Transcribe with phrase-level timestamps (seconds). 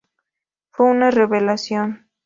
[0.71, 2.09] Fue una revelación.